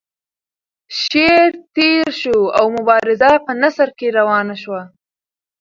[1.01, 4.81] شعر تیر شو او مبارزه په نثر کې روانه شوه.